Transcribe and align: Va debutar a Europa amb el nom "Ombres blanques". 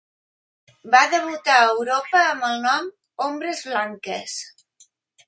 Va 0.93 1.01
debutar 1.11 1.57
a 1.57 1.67
Europa 1.73 2.21
amb 2.29 2.47
el 2.47 2.57
nom 2.63 2.87
"Ombres 3.27 3.63
blanques". 3.69 4.39